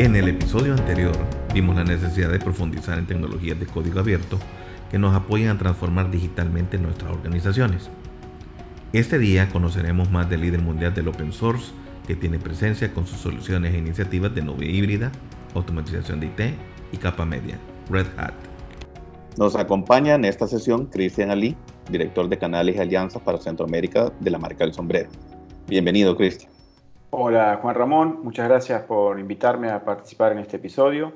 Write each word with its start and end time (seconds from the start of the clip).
En 0.00 0.16
el 0.16 0.28
episodio 0.28 0.72
anterior 0.72 1.14
vimos 1.52 1.76
la 1.76 1.84
necesidad 1.84 2.30
de 2.30 2.38
profundizar 2.38 2.98
en 2.98 3.06
tecnologías 3.06 3.60
de 3.60 3.66
código 3.66 4.00
abierto 4.00 4.38
que 4.90 4.98
nos 4.98 5.14
apoyan 5.14 5.54
a 5.54 5.58
transformar 5.58 6.10
digitalmente 6.10 6.78
nuestras 6.78 7.12
organizaciones. 7.12 7.90
Este 8.94 9.18
día 9.18 9.50
conoceremos 9.50 10.10
más 10.10 10.30
del 10.30 10.40
líder 10.40 10.62
mundial 10.62 10.94
del 10.94 11.08
open 11.08 11.34
source 11.34 11.72
que 12.06 12.16
tiene 12.16 12.38
presencia 12.38 12.94
con 12.94 13.06
sus 13.06 13.18
soluciones 13.18 13.74
e 13.74 13.76
iniciativas 13.76 14.34
de 14.34 14.40
nube 14.40 14.64
híbrida, 14.64 15.12
automatización 15.54 16.18
de 16.18 16.28
IT 16.28 16.40
y 16.92 16.96
capa 16.96 17.26
media, 17.26 17.58
Red 17.90 18.06
Hat. 18.16 18.32
Nos 19.36 19.54
acompaña 19.54 20.14
en 20.14 20.24
esta 20.24 20.46
sesión 20.46 20.86
Cristian 20.86 21.30
Ali, 21.30 21.54
director 21.90 22.26
de 22.26 22.38
canales 22.38 22.76
y 22.76 22.78
alianzas 22.78 23.20
para 23.20 23.36
Centroamérica 23.36 24.10
de 24.18 24.30
la 24.30 24.38
marca 24.38 24.64
El 24.64 24.72
Sombrero. 24.72 25.10
Bienvenido, 25.68 26.16
Cristian. 26.16 26.59
Hola 27.12 27.58
Juan 27.60 27.74
Ramón, 27.74 28.20
muchas 28.22 28.48
gracias 28.48 28.82
por 28.82 29.18
invitarme 29.18 29.68
a 29.68 29.84
participar 29.84 30.30
en 30.30 30.38
este 30.38 30.58
episodio. 30.58 31.12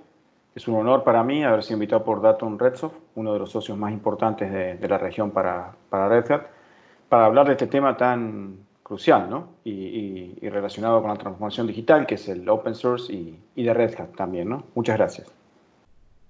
Es 0.52 0.66
un 0.66 0.74
honor 0.74 1.04
para 1.04 1.22
mí 1.22 1.44
haber 1.44 1.62
sido 1.62 1.74
invitado 1.74 2.02
por 2.02 2.20
Datum 2.20 2.58
Redsoft, 2.58 2.96
uno 3.14 3.32
de 3.32 3.38
los 3.38 3.52
socios 3.52 3.78
más 3.78 3.92
importantes 3.92 4.52
de, 4.52 4.88
la 4.88 4.98
región 4.98 5.30
para, 5.30 5.76
para, 5.90 6.08
Red 6.08 6.32
Hat, 6.32 6.42
para 7.08 7.26
hablar 7.26 7.46
de 7.46 7.52
este 7.52 7.68
tema 7.68 7.96
tan 7.96 8.56
crucial 8.82 9.30
¿no? 9.30 9.50
y, 9.62 10.36
relacionado 10.42 11.00
con 11.00 11.10
la 11.10 11.16
transformación 11.16 11.68
digital, 11.68 12.06
que 12.06 12.16
es 12.16 12.28
el 12.28 12.48
open 12.48 12.74
source 12.74 13.12
y, 13.12 13.38
y 13.54 13.62
de 13.62 13.72
Red 13.72 13.94
Hat 14.00 14.16
también. 14.16 14.48
¿no? 14.48 14.64
Muchas 14.74 14.96
gracias. 14.96 15.32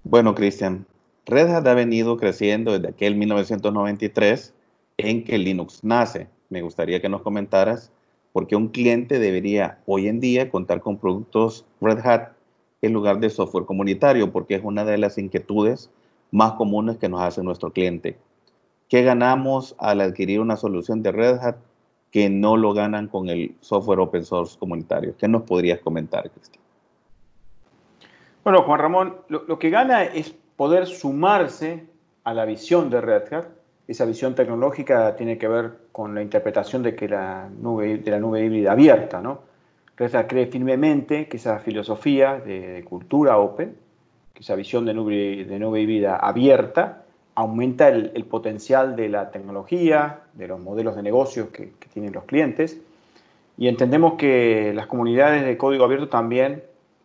Bueno, 0.03 0.35
Cristian, 0.35 0.85
Red 1.25 1.49
Hat 1.49 1.65
ha 1.65 1.73
venido 1.73 2.17
creciendo 2.17 2.73
desde 2.73 2.89
aquel 2.89 3.15
1993 3.15 4.53
en 4.97 5.23
que 5.23 5.39
Linux 5.39 5.83
nace. 5.83 6.27
Me 6.49 6.61
gustaría 6.61 7.01
que 7.01 7.09
nos 7.09 7.23
comentaras 7.23 7.91
porque 8.35 8.57
un 8.57 8.67
cliente 8.67 9.17
debería 9.17 9.79
hoy 9.85 10.09
en 10.09 10.19
día 10.19 10.49
contar 10.49 10.81
con 10.81 10.97
productos 10.97 11.65
Red 11.79 12.05
Hat 12.05 12.33
en 12.81 12.91
lugar 12.91 13.21
de 13.21 13.29
software 13.29 13.63
comunitario, 13.63 14.33
porque 14.33 14.55
es 14.55 14.61
una 14.61 14.83
de 14.83 14.97
las 14.97 15.17
inquietudes 15.17 15.89
más 16.31 16.51
comunes 16.55 16.97
que 16.97 17.07
nos 17.07 17.21
hace 17.21 17.41
nuestro 17.43 17.71
cliente. 17.71 18.17
¿Qué 18.89 19.03
ganamos 19.03 19.73
al 19.79 20.01
adquirir 20.01 20.41
una 20.41 20.57
solución 20.57 21.01
de 21.01 21.13
Red 21.13 21.37
Hat 21.39 21.55
que 22.11 22.29
no 22.29 22.57
lo 22.57 22.73
ganan 22.73 23.07
con 23.07 23.29
el 23.29 23.55
software 23.61 24.01
open 24.01 24.25
source 24.25 24.59
comunitario? 24.59 25.15
¿Qué 25.17 25.29
nos 25.29 25.43
podrías 25.43 25.79
comentar, 25.79 26.29
Cristian? 26.29 26.61
Bueno, 28.43 28.63
Juan 28.63 28.79
Ramón, 28.81 29.15
lo, 29.29 29.45
lo 29.47 29.57
que 29.59 29.69
gana 29.69 30.03
es 30.03 30.35
poder 30.57 30.87
sumarse 30.87 31.85
a 32.25 32.33
la 32.33 32.43
visión 32.43 32.89
de 32.89 32.99
Red 32.99 33.33
Hat 33.33 33.47
esa 33.87 34.05
visión 34.05 34.33
tecnológica 34.33 35.15
tiene 35.15 35.37
que 35.37 35.47
ver 35.47 35.71
con 35.91 36.15
la 36.15 36.21
interpretación 36.21 36.81
de 36.81 36.95
que 36.95 37.07
la 37.07 37.49
nube, 37.49 37.97
de 37.97 38.11
la 38.11 38.19
nube 38.19 38.43
híbrida 38.43 38.71
abierta, 38.71 39.21
¿no? 39.21 39.41
Reza 39.97 40.27
cree 40.27 40.47
firmemente 40.47 41.27
que 41.27 41.37
esa 41.37 41.59
filosofía 41.59 42.39
de, 42.39 42.83
cultura 42.83 43.37
open, 43.37 43.75
que 44.33 44.41
esa 44.41 44.55
visión 44.55 44.85
de 44.85 44.93
nube, 44.93 45.45
de 45.45 45.59
nube 45.59 45.81
híbrida 45.81 46.17
abierta, 46.17 47.03
aumenta 47.35 47.87
el, 47.89 48.25
potencial 48.25 48.95
de 48.95 49.09
la 49.09 49.31
tecnología, 49.31 50.21
de 50.33 50.47
los 50.47 50.59
modelos 50.59 50.95
de 50.95 51.03
negocios 51.03 51.49
que, 51.49 51.73
tienen 51.93 52.11
los 52.11 52.25
clientes, 52.25 52.77
y 53.57 53.69
entendemos 53.69 54.15
que 54.15 54.73
las 54.73 54.87
comunidades 54.87 55.45
de 55.45 55.57
código 55.57 55.85
abierto 55.85 56.09
también 56.09 56.63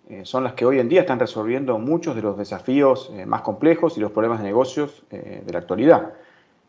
eh, 0.08 0.22
son 0.24 0.42
las 0.42 0.54
que 0.54 0.64
hoy 0.64 0.80
en 0.80 0.88
día 0.88 1.02
están 1.02 1.20
resolviendo 1.20 1.78
muchos 1.78 2.16
de 2.16 2.22
los 2.22 2.36
desafíos 2.36 3.12
eh, 3.14 3.24
más 3.26 3.42
complejos 3.42 3.96
y 3.96 4.00
los 4.00 4.10
problemas 4.10 4.40
de 4.40 4.46
negocios 4.46 5.04
eh, 5.12 5.42
de 5.46 5.52
la 5.52 5.60
actualidad 5.60 6.12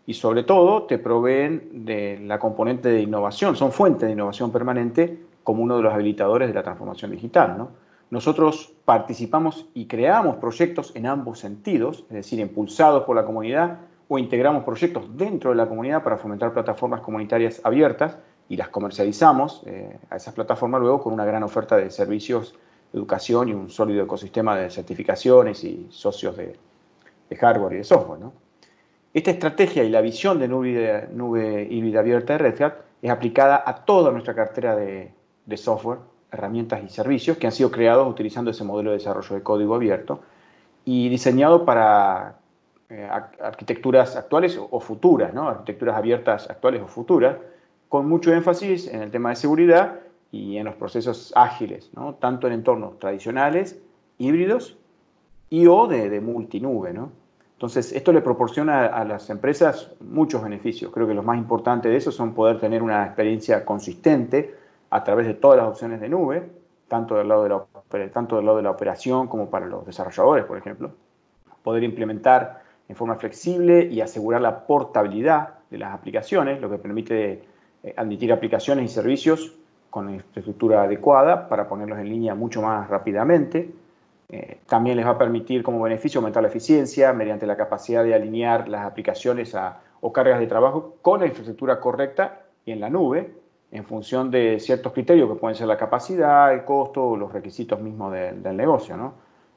y 0.06 0.14
sobre 0.14 0.44
todo 0.44 0.84
te 0.84 0.98
proveen 0.98 1.86
de 1.86 2.20
la 2.24 2.40
componente 2.40 2.90
de 2.90 3.02
innovación, 3.02 3.56
son 3.56 3.72
fuente 3.72 4.06
de 4.06 4.14
innovación 4.14 4.52
permanente 4.52 5.20
como 5.44 5.64
uno 5.64 5.78
de 5.78 5.84
los 5.84 5.94
habilitadores 5.94 6.48
de 6.48 6.54
la 6.54 6.64
transformación 6.64 7.12
digital. 7.12 7.58
¿no? 7.58 7.70
Nosotros 8.10 8.74
participamos 8.84 9.68
y 9.74 9.86
creamos 9.86 10.36
proyectos 10.36 10.96
en 10.96 11.06
ambos 11.06 11.40
sentidos, 11.40 12.06
es 12.10 12.16
decir, 12.16 12.40
impulsados 12.40 13.04
por 13.04 13.16
la 13.16 13.26
comunidad 13.26 13.80
o 14.08 14.20
integramos 14.20 14.64
proyectos 14.64 15.06
dentro 15.16 15.52
de 15.52 15.56
la 15.56 15.68
comunidad 15.68 16.04
para 16.04 16.18
fomentar 16.18 16.52
plataformas 16.52 17.02
comunitarias 17.02 17.62
abiertas 17.64 18.18
y 18.50 18.58
las 18.58 18.68
comercializamos 18.68 19.64
eh, 19.66 19.98
a 20.10 20.18
esas 20.18 20.34
plataformas 20.34 20.82
luego 20.82 21.02
con 21.02 21.14
una 21.14 21.24
gran 21.24 21.44
oferta 21.44 21.78
de 21.78 21.90
servicios, 21.90 22.54
educación 22.92 23.48
y 23.48 23.54
un 23.54 23.70
sólido 23.70 24.04
ecosistema 24.04 24.58
de 24.58 24.70
certificaciones 24.70 25.64
y 25.64 25.88
socios 25.90 26.36
de, 26.36 26.58
de 27.30 27.36
hardware 27.38 27.74
y 27.74 27.78
de 27.78 27.84
software. 27.86 28.20
¿no? 28.20 28.34
Esta 29.14 29.32
estrategia 29.32 29.84
y 29.84 29.90
la 29.90 30.00
visión 30.00 30.40
de 30.40 30.48
nube, 30.48 31.10
nube 31.12 31.68
híbrida 31.70 32.00
abierta 32.00 32.34
de 32.34 32.40
Red 32.40 32.62
Hat 32.62 32.74
es 33.02 33.12
aplicada 33.12 33.62
a 33.66 33.84
toda 33.84 34.10
nuestra 34.12 34.34
cartera 34.34 34.76
de, 34.76 35.12
software, 35.56 36.00
herramientas 36.32 36.82
y 36.82 36.88
servicios 36.88 37.38
que 37.38 37.46
han 37.46 37.52
sido 37.52 37.72
creados 37.72 38.08
utilizando 38.10 38.52
ese 38.52 38.64
modelo 38.64 38.92
de 38.92 38.98
desarrollo 38.98 39.36
de 39.36 39.44
código 39.44 39.76
abierto 39.76 40.22
y 40.86 41.10
diseñado 41.10 41.66
para 41.66 42.38
eh, 42.90 43.06
arquitecturas 43.42 44.16
actuales 44.16 44.58
o, 44.58 44.80
futuras, 44.80 45.34
¿no? 45.34 45.50
arquitecturas 45.50 45.98
abiertas 45.98 46.50
actuales 46.50 46.82
o 46.82 46.88
futuras, 46.88 47.36
con 47.90 48.08
mucho 48.08 48.32
énfasis 48.32 48.88
en 48.88 49.02
el 49.02 49.12
tema 49.12 49.32
de 49.32 49.36
seguridad 49.36 50.00
y 50.32 50.56
en 50.56 50.64
los 50.64 50.76
procesos 50.76 51.34
ágiles, 51.36 51.92
¿no? 51.94 52.16
tanto 52.16 52.48
en 52.48 52.54
entornos 52.54 52.98
tradicionales, 52.98 53.78
híbridos 54.18 54.78
y 55.50 55.68
o 55.68 55.88
de, 55.88 56.10
de 56.10 56.22
multinube. 56.22 56.94
¿no? 56.94 57.21
Entonces, 57.62 57.92
esto 57.92 58.12
le 58.12 58.22
proporciona 58.22 58.88
a 58.88 59.06
las 59.06 59.30
empresas 59.30 59.92
muchos 60.00 60.42
beneficios. 60.42 60.92
Creo 60.92 61.06
que 61.06 61.14
lo 61.14 61.22
más 61.22 61.38
importante 61.38 61.90
de 61.90 61.96
eso 61.96 62.12
son 62.12 62.34
poder 62.34 62.60
tener 62.60 62.82
una 62.82 63.06
experiencia 63.06 63.64
consistente 63.64 64.56
a 64.90 65.04
través 65.04 65.28
de 65.28 65.36
todas 65.36 65.60
las 65.60 65.68
opciones 65.68 66.02
de 66.02 66.10
nube, 66.10 66.42
tanto 66.88 67.18
del 67.18 67.28
lado 67.28 67.44
de 67.44 67.50
la, 68.64 68.72
operación 68.72 69.28
como 69.28 69.52
para 69.52 69.68
los 69.68 69.86
desarrolladores, 69.86 70.46
por 70.46 70.58
ejemplo. 70.58 70.90
Poder 71.62 71.84
implementar 71.84 72.64
en 72.90 72.96
forma 72.96 73.14
flexible 73.14 73.86
y 73.86 74.02
asegurar 74.02 74.42
la 74.42 74.66
portabilidad 74.66 75.60
de 75.70 75.78
las 75.78 75.94
aplicaciones, 75.94 76.60
lo 76.62 76.68
que 76.68 76.80
permite 76.80 77.44
eh, 77.84 77.94
admitir 77.96 78.34
aplicaciones 78.34 78.86
y 78.86 78.88
servicios 78.88 79.54
con 79.92 80.12
infraestructura 80.12 80.82
adecuada 80.82 81.48
para 81.48 81.70
ponerlos 81.70 82.00
en 82.00 82.10
línea 82.10 82.34
mucho 82.34 82.64
más 82.64 82.90
rápidamente 82.90 83.72
eh, 84.32 84.60
también 84.66 84.96
les 84.96 85.06
va 85.06 85.12
a 85.12 85.18
permitir 85.18 85.62
como 85.62 85.82
beneficio 85.82 86.20
aumentar 86.20 86.42
la 86.42 86.48
eficiencia 86.50 87.12
mediante 87.12 87.46
la 87.46 87.58
capacidad 87.58 88.02
de 88.04 88.16
alinear 88.16 88.70
las 88.70 88.86
aplicaciones 88.86 89.54
o 90.00 90.14
cargas 90.14 90.40
de 90.40 90.48
trabajo 90.48 90.96
con 91.02 91.20
la 91.20 91.28
infraestructura 91.28 91.82
correcta 91.82 92.44
y 92.66 92.72
en 92.72 92.80
la 92.80 92.90
nube 92.90 93.34
en 93.72 93.84
función 93.86 94.32
de 94.32 94.60
ciertos 94.60 94.94
criterios 94.94 95.30
que 95.30 95.36
pueden 95.36 95.56
ser 95.56 95.68
la 95.68 95.78
capacidad, 95.78 96.54
el 96.54 96.64
costo 96.64 97.10
o 97.10 97.18
los 97.18 97.32
requisitos 97.32 97.80
mismos 97.82 98.14
del 98.14 98.56
negocio. 98.56 99.14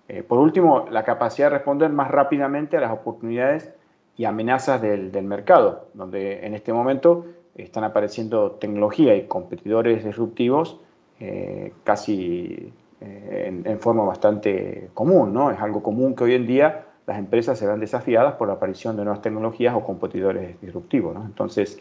Eh, 0.09 0.23
por 0.23 0.39
último, 0.39 0.87
la 0.91 1.03
capacidad 1.03 1.49
de 1.51 1.57
responder 1.57 1.91
más 1.91 2.11
rápidamente 2.11 2.77
a 2.77 2.81
las 2.81 2.93
oportunidades 2.93 3.73
y 4.17 4.25
amenazas 4.25 4.81
del, 4.81 5.11
mercado, 5.23 5.89
donde 5.95 6.47
en 6.47 6.55
este 6.55 6.73
momento 6.73 7.27
están 7.57 7.85
apareciendo 7.85 8.53
tecnología 8.53 9.17
y 9.17 9.27
competidores 9.27 10.05
disruptivos 10.05 10.81
eh, 11.19 11.73
casi 11.83 12.73
eh, 13.07 13.63
en, 13.65 13.81
forma 13.81 14.05
bastante 14.05 14.89
común, 14.95 15.33
¿no? 15.33 15.51
Es 15.51 15.61
algo 15.61 15.83
común 15.83 16.15
que 16.15 16.25
hoy 16.25 16.35
en 16.35 16.47
día 16.47 16.87
las 17.07 17.19
empresas 17.19 17.59
se 17.59 17.67
ven 17.67 17.81
desafiadas 17.81 18.35
por 18.35 18.49
la 18.49 18.55
aparición 18.55 18.97
de 18.97 19.05
nuevas 19.05 19.21
tecnologías 19.21 19.75
o 19.75 19.85
competidores 19.85 20.61
disruptivos, 20.61 21.15
¿no? 21.15 21.25
Entonces, 21.25 21.79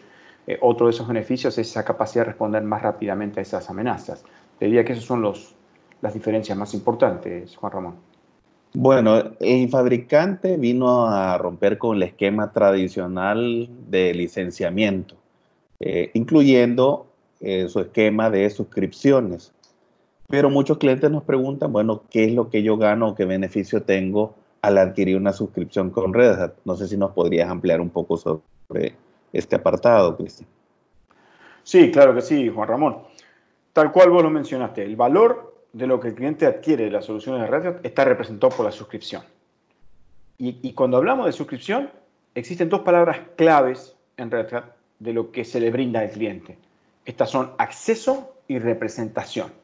eh, 0.48 0.58
otro 0.62 0.88
de 0.88 0.92
esos 0.92 1.08
beneficios 1.08 1.58
es 1.58 1.70
esa 1.70 1.86
capacidad 1.86 2.26
de 2.26 2.32
responder 2.32 2.64
más 2.64 2.82
rápidamente 2.82 3.40
a 3.40 3.44
esas 3.44 3.70
amenazas. 3.70 4.26
Diría 4.60 4.84
que 4.84 4.94
esas 4.94 5.06
son 5.06 5.22
los, 5.22 5.56
las 6.02 6.14
diferencias 6.14 6.58
más 6.58 6.74
importantes, 6.74 7.56
Juan 7.56 7.72
Ramón. 7.72 7.96
Bueno, 8.74 9.36
el 9.40 9.70
fabricante 9.70 10.58
vino 10.58 11.06
a 11.06 11.38
romper 11.38 11.78
con 11.78 11.98
el 11.98 12.04
esquema 12.04 12.52
tradicional 12.52 13.70
de 13.88 14.14
licenciamiento, 14.14 15.16
eh, 15.80 16.10
incluyendo 16.14 17.08
su 17.68 17.82
esquema 17.82 18.30
de 18.30 18.50
suscripciones. 18.50 19.53
Pero 20.34 20.50
muchos 20.50 20.80
clientes 20.80 21.12
nos 21.12 21.22
preguntan, 21.22 21.72
bueno, 21.72 22.06
¿qué 22.10 22.24
es 22.24 22.34
lo 22.34 22.50
que 22.50 22.64
yo 22.64 22.76
gano 22.76 23.10
o 23.10 23.14
qué 23.14 23.24
beneficio 23.24 23.84
tengo 23.84 24.34
al 24.64 24.80
adquirir 24.80 25.16
una 25.16 25.32
suscripción 25.32 25.92
con 25.92 26.12
Red 26.12 26.42
Hat? 26.42 26.54
No 26.66 26.76
sé 26.76 26.88
si 26.88 26.98
nos 26.98 27.12
podrías 27.12 27.52
ampliar 27.52 27.80
un 27.80 27.92
poco 27.92 28.18
sobre 28.18 28.96
este 29.32 29.56
apartado, 29.56 30.18
Cristian. 30.18 30.50
Sí, 31.62 31.92
claro 31.92 32.16
que 32.16 32.24
sí, 32.24 32.50
Juan 32.50 32.68
Ramón. 32.68 32.98
Tal 33.74 33.92
cual 33.92 34.10
vos 34.10 34.24
lo 34.24 34.32
mencionaste, 34.32 34.84
el 34.84 34.96
valor 34.96 35.54
de 35.72 35.86
lo 35.86 36.00
que 36.00 36.08
el 36.08 36.16
cliente 36.16 36.48
adquiere 36.48 36.86
de 36.86 36.90
las 36.90 37.06
soluciones 37.06 37.44
de 37.44 37.48
Red 37.48 37.68
Hat 37.68 37.86
está 37.86 38.04
representado 38.04 38.56
por 38.56 38.66
la 38.66 38.72
suscripción. 38.72 39.22
Y, 40.40 40.58
y 40.68 40.74
cuando 40.74 40.98
hablamos 40.98 41.28
de 41.28 41.32
suscripción, 41.32 41.92
existen 42.34 42.70
dos 42.70 42.82
palabras 42.82 43.20
claves 43.36 43.96
en 44.18 44.32
Red 44.32 44.52
Hat 44.52 44.66
de 44.98 45.14
lo 45.14 45.32
que 45.32 45.46
se 45.46 45.60
le 45.60 45.70
brinda 45.70 46.00
al 46.00 46.10
cliente. 46.10 46.58
Estas 47.06 47.30
son 47.30 47.52
acceso 47.60 48.34
y 48.48 48.58
representación. 48.58 49.62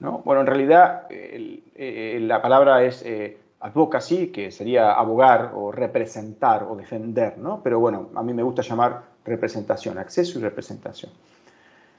Bueno, 0.00 0.40
en 0.40 0.46
realidad 0.46 1.08
la 1.10 2.40
palabra 2.40 2.82
es 2.82 3.02
eh, 3.04 3.36
advocacy, 3.60 4.28
que 4.28 4.50
sería 4.50 4.92
abogar 4.92 5.52
o 5.54 5.70
representar 5.70 6.62
o 6.62 6.74
defender, 6.74 7.36
¿no? 7.36 7.60
Pero 7.62 7.80
bueno, 7.80 8.08
a 8.14 8.22
mí 8.22 8.32
me 8.32 8.42
gusta 8.42 8.62
llamar 8.62 9.02
representación, 9.26 9.98
acceso 9.98 10.38
y 10.38 10.42
representación. 10.42 11.12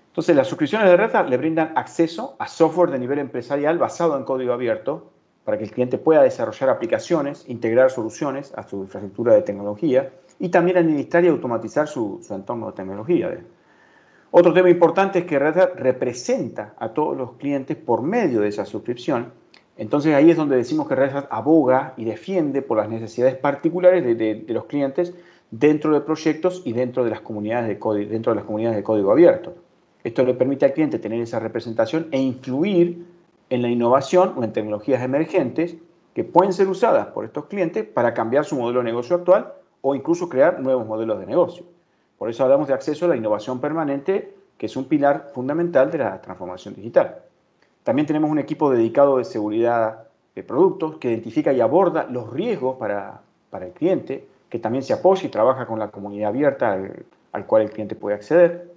Entonces, 0.08 0.36
las 0.36 0.48
suscripciones 0.48 0.90
de 0.90 0.98
Red 0.98 1.30
le 1.30 1.38
brindan 1.38 1.74
acceso 1.76 2.36
a 2.40 2.48
software 2.48 2.90
de 2.90 2.98
nivel 2.98 3.20
empresarial 3.20 3.78
basado 3.78 4.18
en 4.18 4.24
código 4.24 4.52
abierto 4.52 5.12
para 5.46 5.60
que 5.60 5.66
el 5.66 5.72
cliente 5.72 6.00
pueda 6.00 6.24
desarrollar 6.24 6.70
aplicaciones, 6.70 7.48
integrar 7.48 7.92
soluciones 7.92 8.52
a 8.58 8.68
su 8.68 8.78
infraestructura 8.82 9.36
de 9.36 9.44
tecnología 9.44 10.10
y 10.40 10.50
también 10.50 10.78
administrar 10.78 11.24
y 11.24 11.28
automatizar 11.28 11.88
su 11.88 12.20
entorno 12.32 12.68
de 12.68 12.74
tecnología. 12.74 13.30
Otro 14.34 14.54
tema 14.54 14.70
importante 14.70 15.20
es 15.20 15.26
que 15.26 15.38
Red 15.38 15.58
Hat 15.58 15.76
representa 15.76 16.74
a 16.80 16.94
todos 16.94 17.18
los 17.18 17.34
clientes 17.34 17.76
por 17.76 18.02
medio 18.02 18.40
de 18.40 18.48
esa 18.48 18.66
suscripción. 18.66 19.34
Entonces 19.76 20.16
ahí 20.16 20.32
es 20.32 20.38
donde 20.38 20.56
decimos 20.56 20.88
que 20.88 20.96
Red 20.96 21.14
Hat 21.14 21.28
aboga 21.30 21.94
y 21.98 22.06
defiende 22.06 22.62
por 22.62 22.78
las 22.78 22.88
necesidades 22.88 23.36
particulares 23.36 24.06
de, 24.06 24.16
de 24.16 24.54
los 24.54 24.66
clientes 24.66 25.14
dentro 25.52 25.94
de 25.94 26.00
proyectos 26.00 26.62
y 26.64 26.72
dentro 26.72 27.04
de 27.04 27.10
las 27.10 27.20
comunidades 27.20 27.68
de 27.68 27.78
código, 27.78 28.10
dentro 28.10 28.32
de 28.32 28.38
las 28.38 28.46
comunidades 28.46 28.78
de 28.78 28.84
código 28.84 29.12
abierto. 29.12 29.54
Esto 30.02 30.24
le 30.24 30.34
permite 30.34 30.66
al 30.66 30.72
cliente 30.72 30.98
tener 30.98 31.20
esa 31.22 31.40
representación 31.40 32.08
e 32.12 32.20
influir 32.22 33.06
en 33.50 33.62
la 33.62 33.68
innovación 33.68 34.34
o 34.38 34.46
en 34.46 34.54
tecnologías 34.54 35.04
emergentes 35.04 35.76
que 36.16 36.24
pueden 36.24 36.54
ser 36.54 36.70
usadas 36.70 37.08
por 37.08 37.26
estos 37.26 37.48
clientes 37.48 37.84
para 37.84 38.14
cambiar 38.14 38.46
su 38.46 38.56
modelo 38.56 38.80
de 38.80 38.86
negocio 38.86 39.18
actual 39.18 39.52
o 39.82 39.94
incluso 39.94 40.30
crear 40.30 40.62
nuevos 40.62 40.88
modelos 40.88 41.20
de 41.20 41.26
negocio. 41.26 41.66
Por 42.22 42.30
eso 42.30 42.44
hablamos 42.44 42.68
de 42.68 42.76
acceso 42.76 43.06
a 43.06 43.08
la 43.08 43.16
innovación 43.16 43.60
permanente, 43.60 44.36
que 44.56 44.68
es 44.68 44.78
un 44.78 44.86
pilar 44.86 45.32
fundamental 45.34 45.90
de 45.90 45.98
la 45.98 46.22
transformación 46.22 46.76
digital. 46.76 47.16
También 47.82 48.06
tenemos 48.06 48.30
un 48.30 48.38
equipo 48.38 48.70
dedicado 48.70 49.18
de 49.18 49.26
seguridad 49.26 50.04
de 50.36 50.44
productos 50.44 50.98
que 50.98 51.10
identifica 51.10 51.52
y 51.52 51.62
aborda 51.62 52.04
los 52.04 52.32
riesgos 52.32 52.78
para, 52.78 53.22
para 53.50 53.66
el 53.66 53.72
cliente, 53.72 54.28
que 54.50 54.60
también 54.60 54.84
se 54.84 54.94
apoya 54.94 55.26
y 55.26 55.30
trabaja 55.30 55.66
con 55.66 55.80
la 55.80 55.90
comunidad 55.90 56.30
abierta 56.30 56.74
al, 56.74 57.06
al 57.32 57.46
cual 57.48 57.64
el 57.64 57.72
cliente 57.72 57.96
puede 57.96 58.18
acceder. 58.18 58.72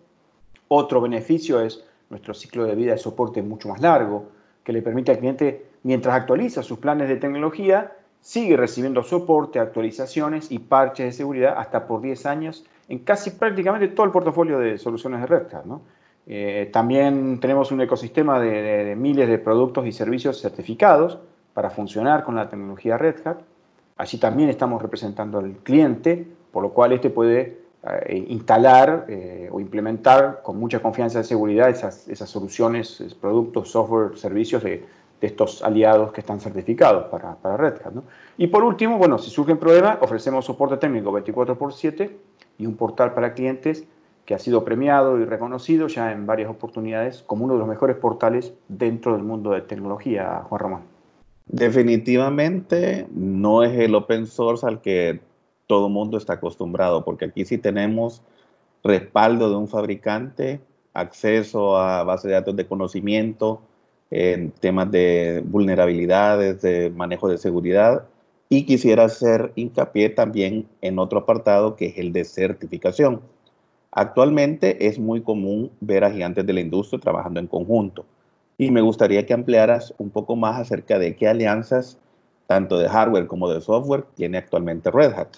Otro 0.69 1.02
beneficio 1.02 1.61
es 1.61 1.85
nuestro 2.08 2.32
ciclo 2.32 2.64
de 2.64 2.75
vida 2.75 2.93
de 2.93 2.99
soporte 2.99 3.43
mucho 3.43 3.69
más 3.69 3.82
largo, 3.82 4.29
que 4.62 4.73
le 4.73 4.81
permite 4.81 5.12
al 5.12 5.19
cliente, 5.19 5.67
mientras 5.82 6.14
actualiza 6.14 6.62
sus 6.62 6.79
planes 6.79 7.11
de 7.11 7.17
tecnología, 7.17 7.93
sigue 8.23 8.56
recibiendo 8.56 9.02
soporte, 9.02 9.58
actualizaciones 9.58 10.50
y 10.50 10.61
parches 10.61 11.05
de 11.05 11.12
seguridad 11.12 11.56
hasta 11.58 11.87
por 11.87 12.00
10 12.00 12.25
años 12.25 12.64
en 12.89 12.99
casi 13.01 13.31
prácticamente 13.31 13.89
todo 13.89 14.07
el 14.07 14.13
portafolio 14.13 14.59
de 14.59 14.79
soluciones 14.79 15.21
de 15.21 15.27
Red 15.27 15.55
Hat. 15.55 15.65
Eh, 16.27 16.71
también 16.73 17.39
tenemos 17.39 17.71
un 17.71 17.81
ecosistema 17.83 18.41
de, 18.41 18.95
miles 18.97 19.29
de 19.29 19.39
productos 19.39 19.87
y 19.87 19.93
servicios 19.93 20.41
certificados 20.41 21.19
para 21.53 21.71
funcionar 21.71 22.25
con 22.25 22.35
la 22.35 22.49
tecnología 22.49 22.97
Red 22.97 23.27
Hat. 23.27 23.39
Allí 23.97 24.19
también 24.19 24.49
estamos 24.49 24.83
representando 24.83 25.39
al 25.39 25.53
cliente, 25.59 26.27
por 26.51 26.63
lo 26.63 26.71
cual 26.71 26.93
este 26.93 27.11
puede 27.11 27.65
eh, 28.07 28.25
instalar 28.29 29.05
eh, 29.09 29.49
o 29.53 29.61
implementar 29.61 30.41
con 30.43 30.59
mucha 30.59 30.81
confianza 30.81 31.19
de 31.19 31.25
seguridad 31.25 31.69
esas, 31.69 32.09
esas 32.09 32.31
soluciones, 32.31 33.15
productos, 33.21 33.71
software, 33.71 34.17
servicios 34.17 34.63
de, 34.65 34.85
de, 35.21 35.27
estos 35.27 35.63
aliados 35.63 36.13
que 36.13 36.21
están 36.21 36.41
certificados 36.41 37.05
para, 37.05 37.37
para 37.37 37.57
Red 37.57 37.75
Hat. 37.85 37.93
Y 38.39 38.47
por 38.47 38.65
último, 38.65 38.99
bueno, 38.99 39.19
si 39.19 39.31
surgen 39.31 39.59
problemas, 39.59 39.99
ofrecemos 40.01 40.47
soporte 40.47 40.79
técnico 40.79 41.13
24x7 41.13 42.11
y 42.59 42.67
un 42.67 42.77
portal 42.77 43.15
para 43.15 43.35
clientes 43.35 43.85
que 44.25 44.35
ha 44.35 44.39
sido 44.39 44.65
premiado 44.65 45.19
y 45.19 45.25
reconocido 45.25 45.87
ya 45.87 46.12
en 46.12 46.27
varias 46.27 46.51
oportunidades 46.51 47.23
como 47.27 47.45
uno 47.45 47.55
de 47.55 47.61
los 47.61 47.69
mejores 47.69 47.97
portales 47.97 48.55
dentro 48.69 49.12
del 49.12 49.23
mundo 49.23 49.51
de 49.51 49.61
tecnología, 49.61 50.43
Juan 50.49 50.61
Ramón. 50.61 50.81
Definitivamente 51.47 53.06
no 53.12 53.62
es 53.62 53.79
el 53.79 53.95
open 53.95 54.27
source 54.27 54.67
al 54.67 54.81
que 54.81 55.21
todo 55.67 55.89
mundo 55.89 56.17
está 56.17 56.35
acostumbrado, 56.35 57.05
porque 57.05 57.27
aquí 57.27 57.45
sí 57.45 57.59
tenemos 57.59 58.23
respaldo 58.83 59.50
de 59.50 59.57
un 59.57 59.69
fabricante, 59.69 60.61
acceso 60.95 61.77
a 61.77 62.03
base 62.05 62.29
de 62.29 62.35
datos 62.35 62.57
de 62.57 62.67
conocimiento, 62.67 63.61
en 64.11 64.53
temas 64.53 64.91
de 64.91 65.43
vulnerabilidades, 65.45 66.62
de 66.62 66.91
manejo 66.91 67.29
de 67.29 67.39
seguridad, 67.39 68.07
y 68.49 68.64
quisiera 68.64 69.05
hacer 69.05 69.52
hincapié 69.56 70.11
también 70.11 70.67
en 70.81 70.99
otro 70.99 71.20
apartado 71.20 71.76
que 71.76 71.87
es 71.87 71.99
el 71.99 72.12
de 72.12 72.25
certificación. 72.25 73.20
Actualmente 73.93 74.87
es 74.87 74.99
muy 74.99 75.23
común 75.23 75.70
ver 75.81 76.05
a 76.05 76.11
gigantes 76.11 76.46
de 76.46 76.52
la 76.52 76.61
industria 76.61 77.00
trabajando 77.00 77.41
en 77.41 77.46
conjunto 77.46 78.05
y 78.58 78.70
me 78.70 78.81
gustaría 78.81 79.26
que 79.26 79.35
ampliaras 79.35 79.94
un 79.99 80.11
poco 80.11 80.37
más 80.37 80.61
acerca 80.61 80.99
de 80.99 81.17
qué 81.17 81.29
alianzas, 81.29 81.99
tanto 82.46 82.79
de 82.79 82.88
hardware 82.88 83.26
como 83.26 83.50
de 83.50 83.61
software, 83.61 84.05
tiene 84.14 84.38
actualmente 84.38 84.90
Red 84.90 85.12
Hat. 85.14 85.29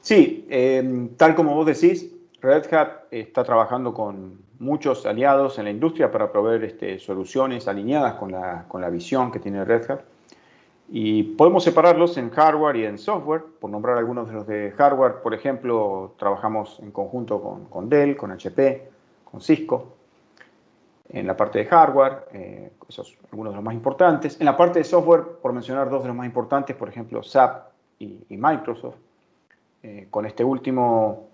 Sí, 0.00 0.46
eh, 0.48 1.08
tal 1.16 1.34
como 1.34 1.54
vos 1.54 1.66
decís, 1.66 2.10
Red 2.40 2.72
Hat 2.72 3.04
está 3.10 3.44
trabajando 3.44 3.92
con 3.92 4.38
muchos 4.58 5.04
aliados 5.04 5.58
en 5.58 5.64
la 5.64 5.70
industria 5.70 6.10
para 6.10 6.32
proveer 6.32 6.64
este, 6.64 6.98
soluciones 6.98 7.68
alineadas 7.68 8.14
con 8.14 8.32
la 8.32 8.90
visión 8.90 9.30
que 9.30 9.40
tiene 9.40 9.64
Red 9.64 9.90
Hat. 9.90 10.00
Y 10.88 11.22
podemos 11.22 11.64
separarlos 11.64 12.16
en 12.16 12.30
hardware 12.30 12.76
y 12.76 12.84
en 12.84 12.98
software. 12.98 13.42
Por 13.60 13.70
nombrar 13.70 13.98
algunos 13.98 14.28
de 14.28 14.34
los 14.34 14.46
de 14.46 14.72
hardware, 14.72 15.20
por 15.22 15.34
ejemplo, 15.34 16.14
trabajamos 16.18 16.80
en 16.80 16.90
conjunto 16.90 17.42
con, 17.42 17.66
con 17.66 17.88
Dell, 17.88 18.16
con 18.16 18.30
HP, 18.30 18.90
con 19.24 19.40
Cisco. 19.40 19.94
En 21.10 21.26
la 21.26 21.36
parte 21.36 21.58
de 21.58 21.66
hardware, 21.66 22.28
eh, 22.32 22.72
esos 22.88 23.16
algunos 23.30 23.52
de 23.52 23.56
los 23.56 23.64
más 23.64 23.74
importantes. 23.74 24.40
En 24.40 24.46
la 24.46 24.56
parte 24.56 24.78
de 24.78 24.84
software, 24.84 25.22
por 25.42 25.52
mencionar 25.52 25.90
dos 25.90 26.02
de 26.02 26.08
los 26.08 26.16
más 26.16 26.26
importantes, 26.26 26.74
por 26.76 26.88
ejemplo, 26.88 27.22
SAP 27.22 27.68
y, 27.98 28.24
y 28.28 28.36
Microsoft. 28.36 28.96
Eh, 29.82 30.08
con 30.10 30.26
este 30.26 30.42
último, 30.42 31.28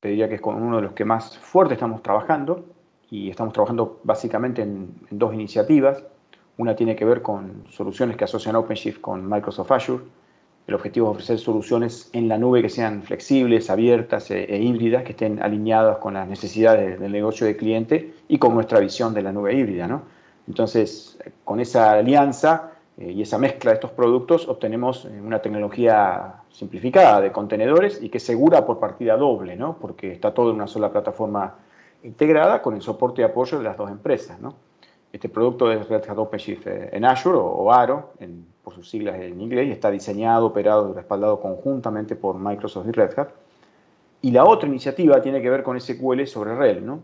te 0.00 0.08
diría 0.08 0.28
que 0.28 0.34
es 0.34 0.40
con 0.40 0.62
uno 0.62 0.76
de 0.76 0.82
los 0.82 0.92
que 0.92 1.04
más 1.04 1.38
fuerte 1.38 1.74
estamos 1.74 2.02
trabajando 2.02 2.64
y 3.10 3.30
estamos 3.30 3.54
trabajando 3.54 4.00
básicamente 4.04 4.62
en, 4.62 4.94
dos 5.10 5.32
iniciativas. 5.32 6.04
Una 6.58 6.74
tiene 6.74 6.96
que 6.96 7.04
ver 7.04 7.20
con 7.20 7.64
soluciones 7.70 8.16
que 8.16 8.24
asocian 8.24 8.56
OpenShift 8.56 9.00
con 9.00 9.28
Microsoft 9.28 9.72
Azure. 9.72 10.04
El 10.66 10.74
objetivo 10.74 11.10
es 11.10 11.14
ofrecer 11.16 11.38
soluciones 11.38 12.08
en 12.12 12.28
la 12.28 12.38
nube 12.38 12.62
que 12.62 12.70
sean 12.70 13.02
flexibles, 13.02 13.68
abiertas 13.68 14.30
e, 14.30 14.44
e 14.44 14.58
híbridas, 14.58 15.04
que 15.04 15.12
estén 15.12 15.40
alineadas 15.42 15.98
con 15.98 16.14
las 16.14 16.26
necesidades 16.26 16.98
del 16.98 17.12
negocio 17.12 17.46
del 17.46 17.56
cliente 17.56 18.14
y 18.26 18.38
con 18.38 18.54
nuestra 18.54 18.80
visión 18.80 19.12
de 19.12 19.22
la 19.22 19.32
nube 19.32 19.54
híbrida. 19.54 19.86
¿no? 19.86 20.02
Entonces, 20.48 21.18
con 21.44 21.60
esa 21.60 21.92
alianza 21.92 22.72
eh, 22.96 23.12
y 23.12 23.22
esa 23.22 23.36
mezcla 23.38 23.72
de 23.72 23.74
estos 23.74 23.90
productos 23.90 24.48
obtenemos 24.48 25.04
eh, 25.04 25.20
una 25.20 25.40
tecnología 25.40 26.36
simplificada 26.50 27.20
de 27.20 27.32
contenedores 27.32 28.02
y 28.02 28.08
que 28.08 28.16
es 28.16 28.24
segura 28.24 28.64
por 28.64 28.80
partida 28.80 29.16
doble, 29.16 29.56
¿no? 29.56 29.76
porque 29.78 30.10
está 30.10 30.32
todo 30.32 30.50
en 30.50 30.56
una 30.56 30.66
sola 30.66 30.90
plataforma 30.90 31.54
integrada 32.02 32.62
con 32.62 32.74
el 32.74 32.82
soporte 32.82 33.20
y 33.20 33.24
apoyo 33.24 33.58
de 33.58 33.64
las 33.64 33.76
dos 33.76 33.90
empresas. 33.90 34.40
¿no? 34.40 34.54
Este 35.16 35.30
producto 35.30 35.72
es 35.72 35.88
Red 35.88 36.10
Hat 36.10 36.18
OpenShift 36.18 36.66
eh, 36.66 36.90
en 36.92 37.06
Azure 37.06 37.38
o, 37.40 37.72
Aro, 37.72 38.12
por 38.62 38.74
sus 38.74 38.90
siglas 38.90 39.18
en 39.18 39.40
inglés, 39.40 39.68
y 39.68 39.70
está 39.70 39.90
diseñado, 39.90 40.44
operado 40.44 40.90
y 40.90 40.92
respaldado 40.92 41.40
conjuntamente 41.40 42.16
por 42.16 42.38
Microsoft 42.38 42.86
y 42.88 42.92
Red 42.92 43.18
Hat. 43.18 43.28
Y 44.20 44.30
la 44.30 44.44
otra 44.44 44.68
iniciativa 44.68 45.22
tiene 45.22 45.40
que 45.40 45.48
ver 45.48 45.62
con 45.62 45.80
SQL 45.80 46.26
sobre 46.26 46.54
RHEL. 46.54 46.84
¿no? 46.84 47.00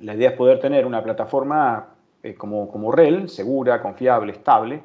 La 0.00 0.16
idea 0.16 0.30
es 0.30 0.36
poder 0.36 0.58
tener 0.58 0.84
una 0.86 1.04
plataforma 1.04 1.90
como, 2.36 2.68
como 2.68 2.90
RHEL, 2.90 3.28
segura, 3.28 3.80
confiable, 3.80 4.32
estable, 4.32 4.82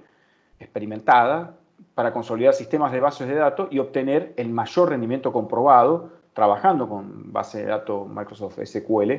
experimentada 0.60 1.56
para 1.96 2.14
consolidar 2.14 2.54
sistemas 2.54 2.92
de 2.92 3.00
bases 3.00 3.28
de 3.28 3.34
datos 3.34 3.70
y 3.72 3.80
obtener 3.80 4.34
el 4.38 4.50
mayor 4.50 4.90
rendimiento 4.90 5.34
comprobado 5.34 6.12
trabajando 6.34 6.88
con 6.88 7.34
base 7.34 7.64
de 7.64 7.66
datos 7.72 8.08
Microsoft 8.08 8.60
SQL, 8.64 9.14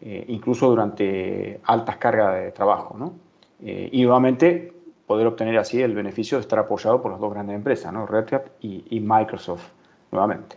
eh, 0.00 0.24
incluso 0.28 0.68
durante 0.68 1.60
altas 1.64 1.96
cargas 1.96 2.34
de 2.34 2.52
trabajo. 2.52 2.96
¿no? 2.98 3.14
Eh, 3.62 3.88
y 3.92 4.02
nuevamente 4.02 4.72
poder 5.06 5.26
obtener 5.26 5.56
así 5.58 5.80
el 5.80 5.94
beneficio 5.94 6.38
de 6.38 6.42
estar 6.42 6.58
apoyado 6.58 7.00
por 7.00 7.12
las 7.12 7.20
dos 7.20 7.32
grandes 7.32 7.56
empresas, 7.56 7.92
¿no? 7.92 8.06
Red 8.06 8.34
Hat 8.34 8.46
y, 8.60 9.00
Microsoft 9.00 9.70
nuevamente. 10.10 10.56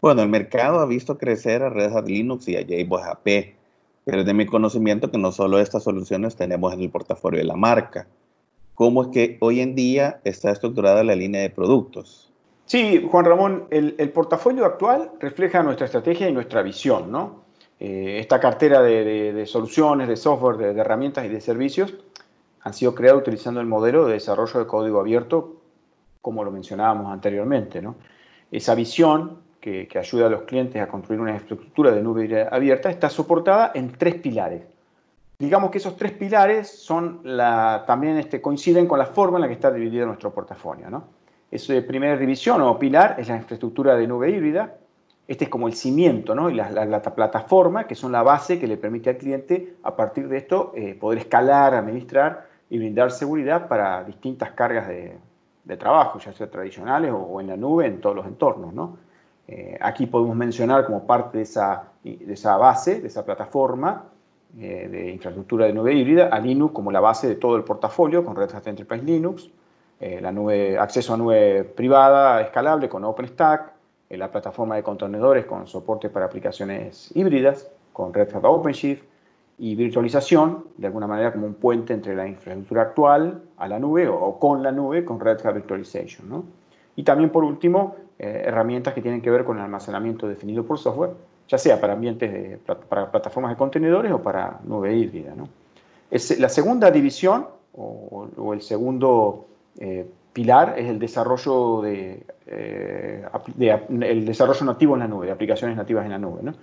Bueno, 0.00 0.22
el 0.22 0.28
mercado 0.28 0.78
ha 0.78 0.86
visto 0.86 1.18
crecer 1.18 1.62
a 1.62 1.68
Red 1.68 1.96
Hat 1.96 2.06
Linux 2.06 2.48
y 2.48 2.56
a 2.56 2.62
JBoss 2.62 3.02
AP, 3.02 3.54
pero 4.04 4.20
es 4.20 4.26
de 4.26 4.34
mi 4.34 4.46
conocimiento 4.46 5.10
que 5.10 5.18
no 5.18 5.32
solo 5.32 5.58
estas 5.58 5.82
soluciones 5.82 6.36
tenemos 6.36 6.72
en 6.72 6.80
el 6.80 6.90
portafolio 6.90 7.40
de 7.40 7.46
la 7.46 7.56
marca 7.56 8.06
cómo 8.74 9.02
es 9.02 9.08
que 9.08 9.36
hoy 9.40 9.60
en 9.60 9.74
día 9.74 10.20
está 10.24 10.50
estructurada 10.50 11.04
la 11.04 11.14
línea 11.14 11.42
de 11.42 11.50
productos. 11.50 12.30
Sí, 12.66 13.06
Juan 13.10 13.24
Ramón, 13.24 13.66
el, 13.70 14.10
portafolio 14.10 14.64
actual 14.64 15.12
refleja 15.20 15.62
nuestra 15.62 15.86
estrategia 15.86 16.28
y 16.28 16.32
nuestra 16.32 16.62
visión, 16.62 17.10
¿no? 17.10 17.42
Eh, 17.84 18.20
esta 18.20 18.38
cartera 18.38 18.80
de, 18.80 19.44
soluciones, 19.44 20.06
de 20.06 20.16
software, 20.16 20.56
de, 20.56 20.80
herramientas 20.80 21.24
y 21.24 21.28
de 21.28 21.40
servicios 21.40 21.92
han 22.60 22.74
sido 22.74 22.94
creadas 22.94 23.22
utilizando 23.22 23.60
el 23.60 23.66
modelo 23.66 24.06
de 24.06 24.12
desarrollo 24.12 24.60
de 24.60 24.66
código 24.68 25.00
abierto, 25.00 25.56
como 26.20 26.44
lo 26.44 26.52
mencionábamos 26.52 27.12
anteriormente. 27.12 27.82
Esa 28.52 28.76
visión 28.76 29.38
que, 29.60 29.88
ayuda 29.98 30.26
a 30.26 30.30
los 30.30 30.42
clientes 30.42 30.80
a 30.80 30.86
construir 30.86 31.20
una 31.20 31.34
estructura 31.34 31.90
de 31.90 32.02
nube 32.02 32.46
abierta 32.48 32.88
está 32.88 33.10
soportada 33.10 33.72
en 33.74 33.90
tres 33.90 34.14
pilares 34.14 34.62
digamos 35.36 35.72
que 35.72 35.78
esos 35.78 35.96
tres 35.96 36.12
pilares 36.12 36.70
son 36.70 37.24
también 37.84 38.16
este, 38.16 38.40
coinciden 38.40 38.86
con 38.86 38.96
la 38.96 39.06
forma 39.06 39.38
en 39.38 39.42
la 39.42 39.48
que 39.48 39.54
está 39.54 39.72
dividido 39.72 40.06
nuestro 40.06 40.32
portafolio. 40.32 40.88
¿no? 40.88 41.02
Esa 41.50 41.74
primera 41.84 42.16
división 42.16 42.62
o 42.62 42.78
pilar 42.78 43.16
es 43.18 43.26
la 43.26 43.38
infraestructura 43.38 43.96
de 43.96 44.06
nube 44.06 44.30
híbrida. 44.30 44.76
Este 45.28 45.44
es 45.44 45.50
como 45.50 45.68
el 45.68 45.74
cimiento 45.74 46.34
¿no? 46.34 46.50
y 46.50 46.54
la, 46.54 47.02
plataforma, 47.14 47.86
que 47.86 47.94
son 47.94 48.10
la 48.12 48.22
base 48.22 48.58
que 48.58 48.66
le 48.66 48.76
permite 48.76 49.10
al 49.10 49.16
cliente, 49.16 49.76
a 49.82 49.94
partir 49.94 50.28
de 50.28 50.38
esto, 50.38 50.72
eh, 50.74 50.94
poder 50.94 51.20
escalar, 51.20 51.74
administrar 51.74 52.46
y 52.68 52.78
brindar 52.78 53.12
seguridad 53.12 53.68
para 53.68 54.02
distintas 54.02 54.50
cargas 54.52 54.88
de, 54.88 55.18
trabajo, 55.78 56.18
ya 56.18 56.34
sea 56.34 56.50
tradicionales 56.50 57.12
o, 57.14 57.40
en 57.40 57.46
la 57.46 57.56
nube, 57.56 57.86
en 57.86 58.00
todos 58.00 58.14
los 58.14 58.26
entornos. 58.26 58.74
¿no? 58.74 58.98
Eh, 59.48 59.78
aquí 59.80 60.06
podemos 60.06 60.36
mencionar 60.36 60.84
como 60.84 61.06
parte 61.06 61.38
de 61.38 61.44
esa, 61.44 62.56
base, 62.58 63.00
de 63.00 63.06
esa 63.06 63.24
plataforma 63.24 64.04
eh, 64.58 64.88
de 64.90 65.10
infraestructura 65.12 65.64
de 65.64 65.72
nube 65.72 65.94
híbrida, 65.94 66.26
a 66.26 66.38
Linux 66.40 66.74
como 66.74 66.92
la 66.92 67.00
base 67.00 67.26
de 67.26 67.36
todo 67.36 67.56
el 67.56 67.64
portafolio 67.64 68.22
con 68.22 68.36
Red 68.36 68.54
Hat 68.54 68.66
Enterprise 68.66 69.04
Linux, 69.04 69.50
la 70.00 70.32
nube, 70.32 70.76
acceso 70.76 71.14
a 71.14 71.16
nube 71.16 71.62
privada 71.62 72.42
escalable 72.42 72.88
con 72.88 73.04
OpenStack, 73.04 73.72
la 74.16 74.30
plataforma 74.30 74.76
de 74.76 74.82
contenedores 74.82 75.46
con 75.46 75.66
soporte 75.66 76.08
para 76.08 76.26
aplicaciones 76.26 77.10
híbridas 77.14 77.70
con 77.92 78.12
Red 78.12 78.34
Hat 78.34 78.44
OpenShift, 78.44 79.04
y 79.58 79.76
virtualización, 79.76 80.64
de 80.76 80.88
alguna 80.88 81.06
manera 81.06 81.32
como 81.32 81.46
un 81.46 81.54
puente 81.54 81.92
entre 81.92 82.16
la 82.16 82.26
infraestructura 82.26 82.82
actual 82.82 83.42
a 83.58 83.68
la 83.68 83.78
nube 83.78 84.08
o, 84.08 84.38
con 84.38 84.60
la 84.62 84.72
nube 84.72 85.04
con 85.04 85.20
Red 85.20 85.46
Hat 85.46 85.54
Virtualization. 85.54 86.28
¿no? 86.28 86.44
Y 86.96 87.04
también, 87.04 87.30
por 87.30 87.44
último, 87.44 87.94
eh, 88.18 88.42
herramientas 88.46 88.92
que 88.92 89.02
tienen 89.02 89.22
que 89.22 89.30
ver 89.30 89.44
con 89.44 89.58
el 89.58 89.64
almacenamiento 89.64 90.26
definido 90.26 90.64
por 90.64 90.78
software, 90.78 91.10
ya 91.48 91.58
sea 91.58 91.80
para 91.80 91.92
ambientes 91.92 92.32
de, 92.32 92.58
para 92.88 93.10
plataformas 93.10 93.52
de 93.52 93.56
contenedores 93.56 94.10
o 94.10 94.20
para 94.20 94.58
nube 94.64 94.96
híbrida. 94.96 95.34
¿no? 95.36 95.48
Es, 96.10 96.38
la 96.40 96.48
segunda 96.48 96.90
división 96.90 97.46
o, 97.74 98.52
el 98.52 98.62
segundo 98.62 99.46
eh, 99.78 100.06
pilar 100.32 100.78
es 100.78 100.88
el 100.88 100.98
desarrollo, 100.98 101.82
de, 101.82 102.24
eh, 102.46 103.26
el 103.88 104.26
desarrollo 104.26 104.64
nativo 104.64 104.94
en 104.94 105.00
la 105.00 105.08
nube, 105.08 105.26
de 105.26 105.32
aplicaciones 105.32 105.76
nativas 105.76 106.04
en 106.04 106.12
la 106.12 106.18
nube. 106.18 106.42
¿no? 106.42 106.54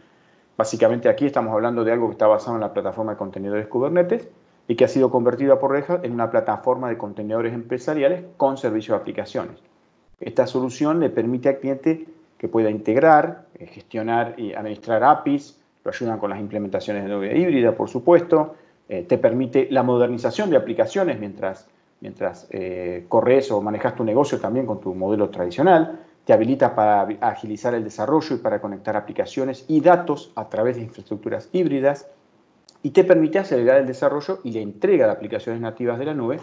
Básicamente 0.57 1.09
aquí 1.09 1.25
estamos 1.25 1.53
hablando 1.53 1.83
de 1.83 1.91
algo 1.91 2.07
que 2.07 2.13
está 2.13 2.27
basado 2.27 2.55
en 2.55 2.61
la 2.61 2.73
plataforma 2.73 3.13
de 3.13 3.17
contenedores 3.17 3.67
Kubernetes 3.67 4.27
y 4.67 4.75
que 4.75 4.85
ha 4.85 4.88
sido 4.88 5.09
convertida 5.09 5.59
por 5.59 5.71
Red 5.71 5.89
Hat 5.89 6.05
en 6.05 6.11
una 6.11 6.29
plataforma 6.29 6.89
de 6.89 6.97
contenedores 6.97 7.53
empresariales 7.53 8.23
con 8.38 8.57
servicio 8.57 8.93
de 8.93 9.01
aplicaciones. 9.01 9.57
Esta 10.19 10.47
solución 10.47 10.99
le 10.99 11.09
permite 11.09 11.49
al 11.49 11.59
cliente 11.59 12.05
que 12.38 12.47
pueda 12.47 12.69
integrar, 12.69 13.45
eh, 13.55 13.67
gestionar 13.67 14.35
y 14.38 14.53
administrar 14.53 15.03
APIs, 15.03 15.59
lo 15.83 15.91
ayudan 15.91 16.19
con 16.19 16.29
las 16.29 16.39
implementaciones 16.39 17.03
de 17.03 17.09
nube 17.09 17.38
híbrida, 17.38 17.73
por 17.73 17.89
supuesto, 17.89 18.55
eh, 18.89 19.03
te 19.07 19.17
permite 19.17 19.67
la 19.71 19.83
modernización 19.83 20.49
de 20.49 20.57
aplicaciones 20.57 21.19
mientras, 21.19 21.67
mientras 22.01 22.48
eh, 22.51 23.06
corres 23.08 23.51
o 23.51 23.62
manejas 23.62 23.96
tu 23.96 24.03
negocio 24.03 24.39
también 24.39 24.65
con 24.65 24.79
tu 24.79 24.94
modelo 24.96 25.29
tradicional, 25.29 26.00
te 26.25 26.34
habilita 26.34 26.75
para 26.75 27.01
agilizar 27.22 27.74
el 27.74 27.84
desarrollo 27.84 28.36
y 28.36 28.39
para 28.39 28.62
conectar 28.62 28.96
aplicaciones 28.96 29.65
y 29.68 29.82
datos 29.82 30.32
a 30.36 30.48
través 30.48 30.75
de 30.75 30.84
infraestructuras 30.84 31.50
híbridas 31.51 32.08
y 32.84 32.91
te 32.91 33.03
permite 33.03 33.39
acelerar 33.39 33.77
el 33.82 33.88
desarrollo 33.88 34.39
y 34.44 34.51
la 34.51 34.60
entrega 34.60 35.06
de 35.06 35.12
aplicaciones 35.12 35.62
nativas 35.62 36.00
de 36.00 36.06
la 36.06 36.13
nube, 36.13 36.39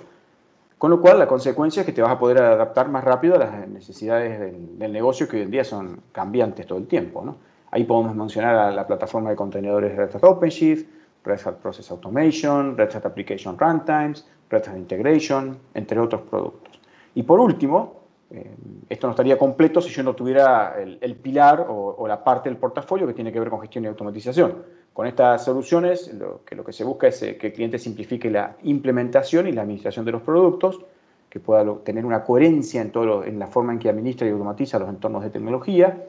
con 0.76 0.90
lo 0.90 1.00
cual 1.00 1.18
la 1.18 1.26
consecuencia 1.26 1.80
es 1.80 1.86
que 1.86 1.92
te 1.92 2.02
vas 2.02 2.10
a 2.10 2.18
poder 2.18 2.38
adaptar 2.38 2.88
más 2.88 3.04
rápido 3.04 3.36
a 3.36 3.38
las 3.38 3.68
necesidades 3.68 4.40
del, 4.40 4.92
negocio 4.92 5.28
que 5.28 5.36
hoy 5.36 5.42
en 5.42 5.50
día 5.50 5.64
son 5.64 6.00
cambiantes 6.12 6.66
todo 6.66 6.78
el 6.78 6.86
tiempo. 6.86 7.36
Ahí 7.70 7.84
podemos 7.84 8.14
mencionar 8.14 8.56
a 8.56 8.70
la 8.70 8.86
plataforma 8.86 9.30
de 9.30 9.36
contenedores 9.36 9.96
Red 9.96 10.16
Hat 10.16 10.24
OpenShift, 10.24 10.86
Red 11.24 11.40
Hat 11.44 11.54
Process 11.56 11.90
Automation, 11.90 12.76
Red 12.76 12.94
Hat 12.94 13.06
Application 13.06 13.58
Runtimes, 13.58 14.26
Red 14.50 14.68
Hat 14.68 14.76
Integration, 14.76 15.58
entre 15.74 15.98
otros 15.98 16.22
productos. 16.22 16.80
Y 17.14 17.22
por 17.22 17.40
último, 17.40 17.96
eh, 18.30 18.54
esto 18.88 19.06
no 19.06 19.12
estaría 19.12 19.38
completo 19.38 19.80
si 19.80 19.90
yo 19.90 20.02
no 20.02 20.14
tuviera 20.14 20.76
el, 20.80 21.14
pilar 21.16 21.66
o, 21.68 22.06
la 22.08 22.22
parte 22.22 22.48
del 22.48 22.58
portafolio 22.58 23.06
que 23.06 23.14
tiene 23.14 23.32
que 23.32 23.38
ver 23.38 23.50
con 23.50 23.60
gestión 23.60 23.84
y 23.84 23.86
automatización. 23.86 24.64
Con 24.92 25.06
estas 25.06 25.44
soluciones, 25.44 26.12
lo 26.14 26.44
que, 26.44 26.54
lo 26.54 26.64
que 26.64 26.72
se 26.72 26.84
busca 26.84 27.08
es 27.08 27.22
eh, 27.22 27.36
que 27.36 27.48
el 27.48 27.52
cliente 27.52 27.78
simplifique 27.78 28.30
la 28.30 28.56
implementación 28.62 29.46
y 29.46 29.52
la 29.52 29.62
administración 29.62 30.04
de 30.04 30.12
los 30.12 30.22
productos, 30.22 30.80
que 31.28 31.40
pueda 31.40 31.64
tener 31.84 32.06
una 32.06 32.24
coherencia 32.24 32.80
en, 32.80 32.90
todo 32.90 33.24
en 33.24 33.38
la 33.38 33.46
forma 33.46 33.72
en 33.72 33.78
que 33.78 33.88
administra 33.88 34.26
y 34.26 34.30
automatiza 34.30 34.78
los 34.78 34.88
entornos 34.88 35.22
de 35.22 35.30
tecnología 35.30 36.04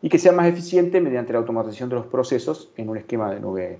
y 0.00 0.08
que 0.08 0.18
sea 0.18 0.32
más 0.32 0.46
eficiente 0.46 1.00
mediante 1.00 1.32
la 1.32 1.38
automatización 1.38 1.88
de 1.88 1.96
los 1.96 2.06
procesos 2.06 2.72
en 2.76 2.88
un 2.88 2.96
esquema 2.96 3.30
de 3.30 3.38
nube 3.38 3.78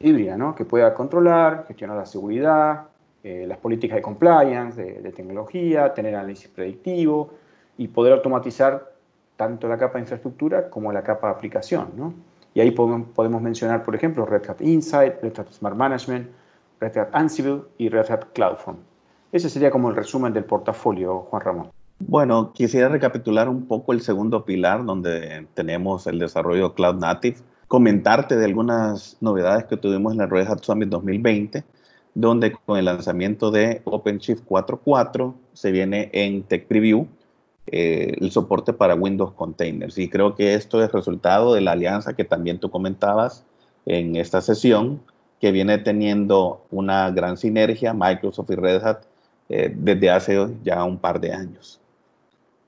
híbrida, 0.00 0.36
¿no? 0.36 0.54
que 0.54 0.64
pueda 0.64 0.92
controlar, 0.94 1.66
gestionar 1.68 1.96
la 1.96 2.06
seguridad, 2.06 2.88
eh, 3.24 3.46
las 3.48 3.56
políticas 3.56 3.96
de 3.96 4.02
compliance, 4.02 5.00
de, 5.00 5.12
tecnología, 5.12 5.94
tener 5.94 6.14
análisis 6.14 6.46
predictivo 6.46 7.30
y 7.78 7.88
poder 7.88 8.12
automatizar 8.12 8.92
tanto 9.36 9.66
la 9.66 9.78
capa 9.78 9.94
de 9.94 10.00
infraestructura 10.00 10.68
como 10.68 10.92
la 10.92 11.02
capa 11.02 11.28
de 11.28 11.32
aplicación. 11.32 11.88
¿no? 11.96 12.12
Y 12.52 12.60
ahí 12.60 12.70
podemos, 12.70 13.08
podemos, 13.14 13.40
mencionar, 13.40 13.82
por 13.82 13.94
ejemplo, 13.94 14.26
Red 14.26 14.50
Hat 14.50 14.60
Insight, 14.60 15.22
Red 15.22 15.40
Hat 15.40 15.50
Smart 15.52 15.74
Management, 15.74 16.28
Red 16.80 16.98
Hat 16.98 17.08
Ansible 17.14 17.62
y 17.78 17.88
Red 17.88 18.10
Hat 18.10 18.26
CloudFront. 18.34 18.80
Ese 19.32 19.48
sería 19.48 19.70
como 19.70 19.88
el 19.88 19.96
resumen 19.96 20.34
del 20.34 20.44
portafolio, 20.44 21.20
Juan 21.20 21.42
Ramón. 21.42 21.70
Bueno, 22.00 22.52
quisiera 22.52 22.90
recapitular 22.90 23.48
un 23.48 23.66
poco 23.66 23.94
el 23.94 24.02
segundo 24.02 24.44
pilar 24.44 24.84
donde 24.84 25.46
tenemos 25.54 26.06
el 26.06 26.18
desarrollo 26.18 26.74
Cloud 26.74 26.96
Native, 26.96 27.38
comentarte 27.68 28.36
de 28.36 28.44
algunas 28.44 29.16
novedades 29.22 29.64
que 29.64 29.78
tuvimos 29.78 30.12
en 30.12 30.18
la 30.18 30.26
Red 30.26 30.46
Hat 30.46 30.62
Summit 30.62 30.90
2020 30.90 31.64
donde 32.14 32.52
con 32.52 32.78
el 32.78 32.84
lanzamiento 32.84 33.50
de 33.50 33.82
OpenShift 33.84 34.44
4.4 34.46 35.34
se 35.52 35.72
viene 35.72 36.10
en 36.12 36.44
Tech 36.44 36.66
Preview 36.66 37.08
eh, 37.66 38.14
el 38.20 38.30
soporte 38.30 38.72
para 38.72 38.94
Windows 38.94 39.32
Containers. 39.32 39.98
Y 39.98 40.08
creo 40.08 40.34
que 40.34 40.54
esto 40.54 40.82
es 40.82 40.92
resultado 40.92 41.54
de 41.54 41.60
la 41.60 41.72
alianza 41.72 42.14
que 42.14 42.24
también 42.24 42.58
tú 42.58 42.70
comentabas 42.70 43.44
en 43.86 44.16
esta 44.16 44.40
sesión, 44.40 45.00
que 45.40 45.50
viene 45.50 45.78
teniendo 45.78 46.64
una 46.70 47.10
gran 47.10 47.36
sinergia 47.36 47.92
Microsoft 47.92 48.50
y 48.50 48.54
Red 48.54 48.84
Hat 48.84 48.98
eh, 49.48 49.74
desde 49.74 50.10
hace 50.10 50.48
ya 50.62 50.84
un 50.84 50.98
par 50.98 51.20
de 51.20 51.32
años. 51.32 51.80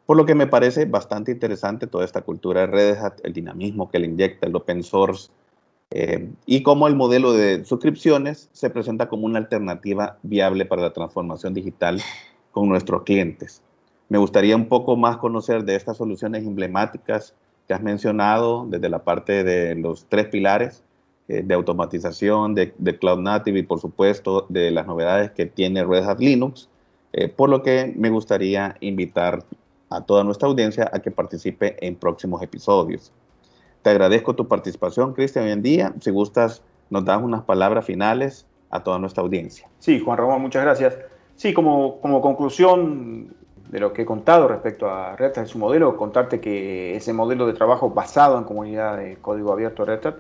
Por 0.07 0.17
lo 0.17 0.25
que 0.25 0.35
me 0.35 0.47
parece 0.47 0.85
bastante 0.85 1.33
interesante 1.33 1.87
toda 1.87 2.05
esta 2.05 2.23
cultura 2.23 2.63
de 2.63 2.67
Red 2.69 2.99
Hat, 2.99 3.21
el 3.23 3.33
dinamismo 3.33 3.91
que 3.91 3.99
le 3.99 4.07
inyecta, 4.07 4.47
el 4.47 4.57
open 4.57 4.83
source, 4.83 5.31
eh, 5.91 6.29
y 6.47 6.63
cómo 6.63 6.89
el 6.89 6.97
modelo 6.97 7.33
de 7.33 7.65
suscripciones 7.65 8.49
se 8.53 8.71
presenta 8.71 9.09
como 9.09 9.27
una 9.27 9.39
alternativa 9.39 10.19
viable 10.23 10.65
para 10.65 10.83
la 10.83 10.93
transformación 10.93 11.55
digital 11.55 12.01
con 12.51 12.69
nuestros 12.69 13.05
clientes. 13.05 13.63
Me 14.09 14.19
gustaría 14.19 14.57
un 14.57 14.69
poco 14.69 14.97
más 14.97 15.19
conocer 15.19 15.65
de 15.65 15.77
estas 15.77 15.97
soluciones 15.97 16.45
emblemáticas 16.45 17.35
que 17.67 17.75
has 17.75 17.83
mencionado 17.83 18.67
desde 18.69 18.89
la 18.89 19.05
parte 19.05 19.45
de 19.45 19.75
los 19.75 20.07
tres 20.09 20.27
pilares 20.27 20.83
eh, 21.29 21.43
de 21.45 21.55
automatización, 21.55 22.55
de, 22.55 22.73
Cloud 22.99 23.21
Native 23.21 23.61
y 23.61 23.63
por 23.63 23.81
supuesto 23.81 24.47
de 24.49 24.71
las 24.71 24.87
novedades 24.87 25.31
que 25.33 25.47
tiene 25.47 25.85
Red 25.85 26.05
Hat 26.05 26.21
Linux, 26.21 26.69
eh, 27.13 27.29
por 27.29 27.49
lo 27.49 27.63
que 27.63 27.93
me 27.97 28.11
gustaría 28.11 28.77
invitar 28.81 29.45
a 29.91 30.01
toda 30.01 30.25
nuestra 30.25 30.49
audiencia 30.49 30.91
a 30.93 31.01
que 31.01 31.11
participe 31.11 31.77
en 31.85 31.97
próximos 31.97 32.43
episodios. 32.43 33.13
Te 33.87 33.91
agradezco 33.91 34.35
tu 34.35 34.49
participación, 34.49 35.15
Cristian, 35.15 35.45
hoy 35.45 35.53
en 35.53 35.63
día. 35.63 35.95
Si 36.01 36.11
gustas, 36.11 36.61
nos 36.91 37.05
das 37.05 37.23
unas 37.23 37.45
palabras 37.45 37.85
finales 37.85 38.45
a 38.69 38.83
toda 38.83 38.99
nuestra 38.99 39.23
audiencia. 39.23 39.69
Sí, 39.79 40.01
Juan 40.01 40.19
Ramón, 40.19 40.43
muchas 40.43 40.65
gracias. 40.65 40.99
Sí, 41.37 41.55
como, 41.55 42.01
como 42.01 42.21
conclusión 42.21 43.33
de 43.71 43.79
lo 43.79 43.93
que 43.93 44.03
he 44.03 44.05
contado 44.05 44.49
respecto 44.49 44.91
a 44.91 45.15
Red 45.15 45.41
y 45.41 45.47
su 45.47 45.59
modelo, 45.59 45.97
contarte 45.97 46.41
que 46.41 46.97
ese 46.97 47.13
modelo 47.13 47.47
de 47.47 47.53
trabajo 47.53 47.89
basado 47.89 48.37
en 48.39 48.43
comunidad 48.43 48.97
de 48.97 49.19
código 49.19 49.53
abierto 49.53 49.85
Red 49.85 50.15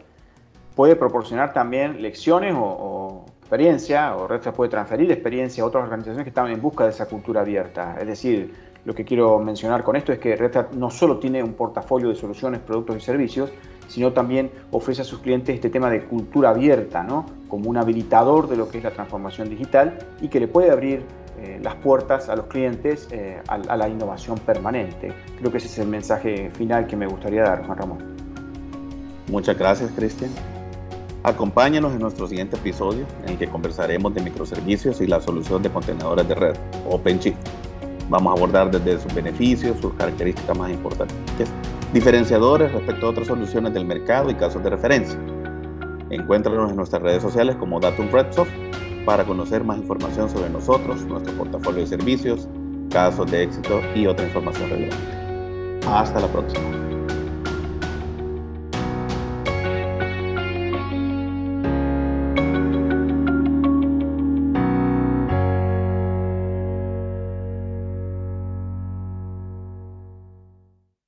puede 0.77 0.95
proporcionar 0.95 1.53
también 1.53 2.01
lecciones 2.03 2.55
o, 2.57 3.25
experiencia, 3.41 4.15
o 4.15 4.29
Red 4.29 4.47
Hat 4.47 4.55
puede 4.55 4.71
transferir 4.71 5.11
experiencia 5.11 5.65
a 5.65 5.67
otras 5.67 5.83
organizaciones 5.83 6.23
que 6.23 6.31
están 6.31 6.53
en 6.53 6.63
busca 6.63 6.85
de 6.85 6.91
esa 6.91 7.07
cultura 7.07 7.41
abierta. 7.41 7.97
Es 8.01 8.07
decir, 8.07 8.76
lo 8.87 8.95
que 8.95 9.05
quiero 9.05 9.41
mencionar 9.41 9.83
con 9.83 9.97
esto 9.97 10.13
es 10.13 10.21
que 10.21 10.37
Red 10.37 10.57
Hat 10.57 10.73
no 10.73 10.91
solo 10.91 11.19
tiene 11.19 11.43
un 11.43 11.55
portafolio 11.55 12.09
de 12.09 12.15
soluciones, 12.15 12.61
productos 12.61 12.97
y 12.97 13.01
servicios, 13.01 13.51
sino 13.89 14.13
también 14.13 14.49
ofrece 14.71 15.03
a 15.03 15.05
sus 15.05 15.19
clientes 15.19 15.57
este 15.57 15.71
tema 15.71 15.91
de 15.91 16.05
cultura 16.05 16.51
abierta, 16.51 17.03
¿no? 17.03 17.27
como 17.49 17.69
un 17.69 17.79
habilitador 17.79 18.49
de 18.49 18.57
lo 18.57 18.69
que 18.69 18.79
es 18.79 18.85
la 18.85 18.93
transformación 18.93 19.51
digital 19.51 19.99
y 20.21 20.29
que 20.29 20.39
le 20.39 20.47
puede 20.47 20.71
abrir 20.71 21.03
eh, 21.41 21.59
las 21.61 21.75
puertas 21.75 22.29
a 22.29 22.37
los 22.37 22.47
clientes 22.47 23.09
eh, 23.11 23.43
a, 23.49 23.55
a, 23.55 23.77
la 23.77 23.89
innovación 23.89 24.39
permanente. 24.39 25.13
Creo 25.37 25.51
que 25.51 25.59
ese 25.59 25.67
es 25.67 25.79
el 25.81 25.89
mensaje 25.89 26.51
final 26.51 26.87
que 26.87 26.95
me 26.95 27.09
gustaría 27.09 27.43
dar, 27.43 27.67
Juan 27.67 27.79
Ramón. 27.79 27.99
Muchas 29.29 29.59
gracias, 29.59 29.91
Cristian. 29.97 30.31
Acompáñanos 31.25 31.93
en 31.93 31.99
nuestro 31.99 32.29
siguiente 32.29 32.55
episodio 32.55 33.05
en 33.25 33.31
el 33.31 33.39
que 33.39 33.49
conversaremos 33.49 34.15
de 34.15 34.23
microservicios 34.23 35.01
y 35.01 35.09
la 35.09 35.21
solución 35.21 35.61
de 35.61 35.71
contenedores 35.71 36.29
de 36.29 36.35
red, 36.37 36.57
OpenShift. 36.89 37.37
Vamos 38.09 38.31
a 38.31 38.37
abordar 38.37 38.71
desde 38.71 39.01
sus 39.01 39.13
beneficios, 39.15 39.79
sus 39.81 39.93
características 39.95 40.57
más 40.57 40.71
importantes, 40.71 41.17
diferenciadores 41.93 42.73
respecto 42.73 43.07
a 43.07 43.11
otras 43.11 43.27
soluciones 43.27 43.75
del 43.75 43.85
mercado 43.85 44.31
y 44.31 44.35
casos 44.35 44.63
de 44.63 44.71
referencia. 44.71 45.19
Encuéntranos 46.11 46.71
en 46.71 46.77
nuestras 46.77 47.03
redes 47.03 47.23
sociales 47.23 47.57
como 47.57 47.81
Datum 47.81 48.09
Redsoft 48.11 48.51
para 49.05 49.25
conocer 49.25 49.65
más 49.65 49.79
información 49.79 50.31
sobre 50.31 50.51
nosotros, 50.51 51.05
nuestro 51.07 51.33
portafolio 51.35 51.81
de 51.81 51.87
servicios, 51.87 52.49
casos 52.91 53.31
de 53.31 53.45
éxito 53.45 53.81
y 53.95 54.07
otra 54.07 54.27
información 54.27 54.71
relevante. 54.71 55.87
Hasta 55.87 56.21
la 56.21 56.29
próxima. 56.29 56.96